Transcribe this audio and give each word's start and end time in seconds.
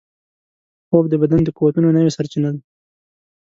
خوب 0.87 1.05
د 1.09 1.13
بدن 1.21 1.41
د 1.45 1.49
قوتونو 1.57 1.95
نوې 1.97 2.11
سرچینه 2.17 2.49
ده 2.55 2.61